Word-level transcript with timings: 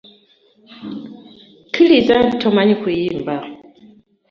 Kkiriza 1.71 2.13
nti 2.25 2.35
tomanyi 2.41 2.75
kuyimba. 2.81 3.35